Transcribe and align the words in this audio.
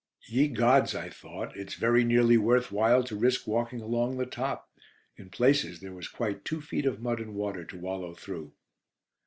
Ye 0.27 0.47
Gods, 0.47 0.95
I 0.95 1.09
thought, 1.11 1.55
it's 1.55 1.75
very 1.75 2.03
nearly 2.03 2.35
worth 2.35 2.71
while 2.71 3.03
to 3.03 3.15
risk 3.15 3.45
walking 3.45 3.81
along 3.81 4.17
the 4.17 4.25
top. 4.25 4.67
In 5.15 5.29
places 5.29 5.79
there 5.79 5.93
was 5.93 6.07
quite 6.07 6.43
two 6.43 6.59
feet 6.59 6.87
of 6.87 6.99
mud 7.03 7.19
and 7.19 7.35
water 7.35 7.63
to 7.65 7.77
wallow 7.77 8.15
through. 8.15 8.51